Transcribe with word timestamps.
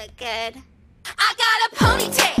look 0.00 0.16
good. 0.16 0.62
I 1.18 1.34
got 1.36 1.72
a 1.72 1.76
ponytail. 1.76 2.39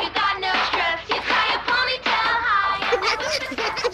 you 0.00 0.10
got 0.14 0.40
no 0.40 0.52
stress 0.68 1.00
you 1.08 1.16
tie 1.16 1.52
Ha 1.52 1.60
ponytail 1.66 2.34
high. 2.46 3.86